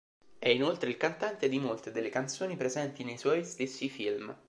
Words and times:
È 0.39 0.49
inoltre 0.49 0.89
il 0.89 0.97
cantante 0.97 1.47
di 1.47 1.59
molte 1.59 1.91
delle 1.91 2.09
canzoni 2.09 2.55
presenti 2.55 3.03
nei 3.03 3.19
suoi 3.19 3.45
stessi 3.45 3.87
film. 3.87 4.35